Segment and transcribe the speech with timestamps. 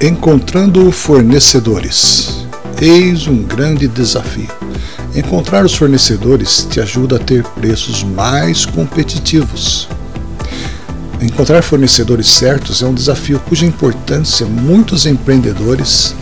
[0.00, 2.46] Encontrando fornecedores.
[2.80, 4.46] Eis um grande desafio.
[5.12, 9.88] Encontrar os fornecedores te ajuda a ter preços mais competitivos.
[11.20, 16.14] Encontrar fornecedores certos é um desafio cuja importância muitos empreendedores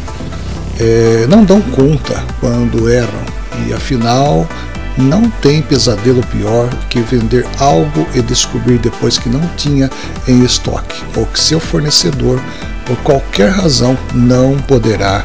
[0.81, 3.27] é, não dão conta quando erram
[3.69, 4.49] e, afinal,
[4.97, 9.91] não tem pesadelo pior que vender algo e descobrir depois que não tinha
[10.27, 12.41] em estoque ou que seu fornecedor
[12.87, 15.25] por qualquer razão, não poderá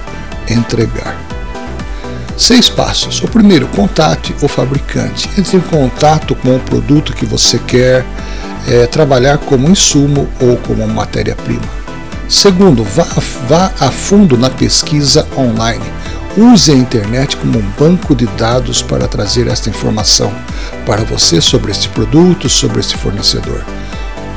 [0.49, 1.15] entregar.
[2.37, 3.21] Seis passos.
[3.21, 5.29] O primeiro, contate o fabricante.
[5.37, 8.03] Entre em contato com o produto que você quer
[8.67, 11.81] é, trabalhar como insumo ou como matéria-prima.
[12.27, 13.05] Segundo, vá,
[13.47, 15.85] vá a fundo na pesquisa online.
[16.37, 20.33] Use a internet como um banco de dados para trazer esta informação
[20.85, 23.63] para você sobre este produto, sobre este fornecedor.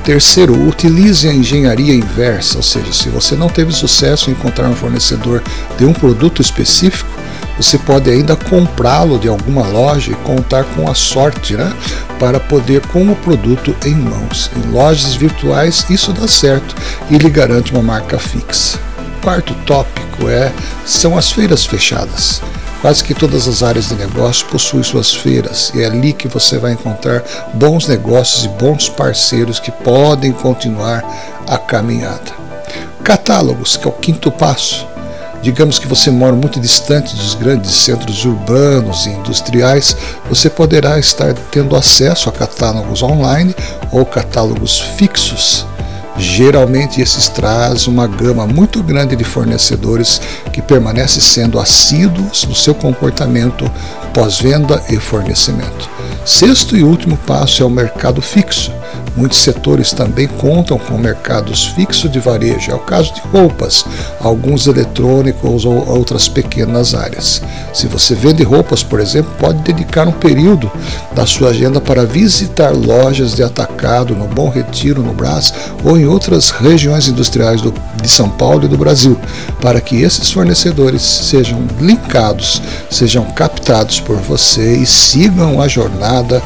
[0.05, 4.77] Terceiro, utilize a engenharia inversa, ou seja, se você não teve sucesso em encontrar um
[4.77, 5.43] fornecedor
[5.79, 7.09] de um produto específico,
[7.57, 11.73] você pode ainda comprá-lo de alguma loja e contar com a sorte né,
[12.19, 14.51] para poder com o produto em mãos.
[14.55, 16.75] Em lojas virtuais isso dá certo
[17.11, 18.79] e lhe garante uma marca fixa.
[19.23, 20.53] Quarto tópico é
[20.85, 22.43] são as feiras fechadas.
[22.85, 26.59] Quase que todas as áreas de negócio possuem suas feiras e é ali que você
[26.59, 27.25] vai encontrar
[27.55, 31.03] bons negócios e bons parceiros que podem continuar
[31.49, 32.31] a caminhada.
[33.03, 34.87] Catálogos, que é o quinto passo.
[35.41, 39.97] Digamos que você mora muito distante dos grandes centros urbanos e industriais,
[40.29, 43.57] você poderá estar tendo acesso a catálogos online
[43.91, 45.65] ou catálogos fixos
[46.17, 50.21] Geralmente esses trazem uma gama muito grande de fornecedores
[50.53, 53.71] que permanecem sendo assíduos no seu comportamento
[54.13, 55.89] pós-venda e fornecimento.
[56.25, 58.73] Sexto e último passo é o mercado fixo.
[59.17, 63.85] Muitos setores também contam com mercados fixos de varejo, é o caso de roupas,
[64.21, 67.41] alguns eletrônicos ou outras pequenas áreas.
[67.73, 70.71] Se você vende roupas, por exemplo, pode dedicar um período
[71.15, 75.55] da sua agenda para visitar lojas de atacado no Bom Retiro, no Brás
[75.85, 77.73] ou em outras regiões industriais do,
[78.03, 79.17] de São Paulo e do Brasil,
[79.61, 82.61] para que esses fornecedores sejam linkados,
[82.91, 86.43] sejam captados por você e sigam a jornada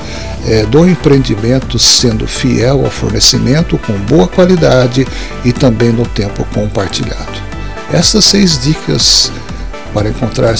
[0.47, 5.07] é, do empreendimento sendo fiel ao fornecimento com boa qualidade
[5.45, 7.49] e também no tempo compartilhado.
[7.93, 9.33] Essas seis dicas
[9.93, 10.55] para encontrar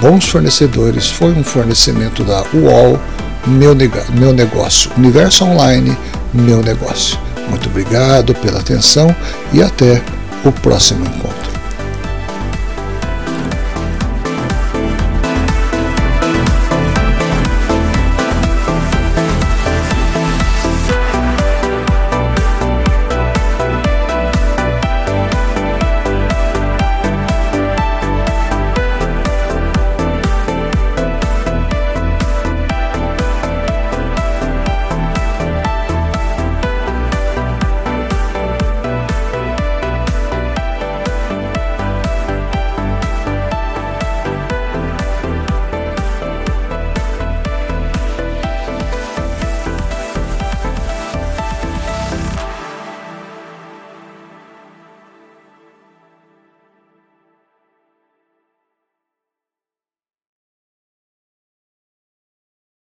[0.00, 3.00] bons fornecedores foi um fornecimento da UOL
[3.46, 3.74] meu,
[4.14, 5.96] meu Negócio, Universo Online,
[6.34, 7.18] Meu Negócio.
[7.48, 9.14] Muito obrigado pela atenção
[9.52, 10.02] e até
[10.44, 11.55] o próximo encontro.